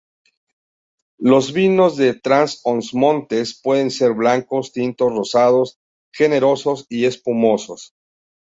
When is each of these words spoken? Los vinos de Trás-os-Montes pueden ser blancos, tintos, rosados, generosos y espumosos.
Los 1.19 1.53
vinos 1.53 1.95
de 1.95 2.15
Trás-os-Montes 2.15 3.59
pueden 3.61 3.91
ser 3.91 4.13
blancos, 4.15 4.71
tintos, 4.71 5.13
rosados, 5.13 5.77
generosos 6.11 6.87
y 6.89 7.05
espumosos. 7.05 7.93